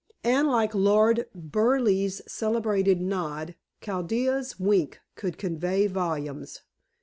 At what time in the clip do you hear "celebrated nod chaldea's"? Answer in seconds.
2.25-4.59